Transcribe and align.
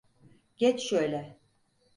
Geç 0.57 0.81
şöyle. 0.89 1.37